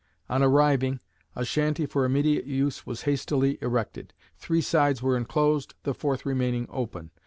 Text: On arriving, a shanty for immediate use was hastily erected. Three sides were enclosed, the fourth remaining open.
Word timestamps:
On 0.31 0.41
arriving, 0.41 0.99
a 1.35 1.45
shanty 1.45 1.85
for 1.85 2.05
immediate 2.05 2.45
use 2.45 2.87
was 2.87 3.03
hastily 3.03 3.59
erected. 3.61 4.13
Three 4.39 4.61
sides 4.61 5.03
were 5.03 5.15
enclosed, 5.15 5.75
the 5.83 5.93
fourth 5.93 6.25
remaining 6.25 6.65
open. 6.71 7.11